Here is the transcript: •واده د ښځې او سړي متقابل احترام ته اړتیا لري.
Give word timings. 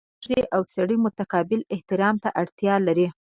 •واده 0.03 0.13
د 0.19 0.23
ښځې 0.23 0.41
او 0.55 0.61
سړي 0.75 0.97
متقابل 1.05 1.61
احترام 1.75 2.15
ته 2.23 2.29
اړتیا 2.41 2.75
لري. 2.87 3.07